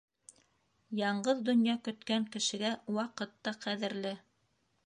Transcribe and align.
Янғыҙ 0.99 1.43
донъя 1.51 1.75
көткән 1.89 2.27
кешегә 2.37 2.75
ваҡыт 2.99 3.39
та 3.49 3.55
ҡәҙерле. 3.67 4.19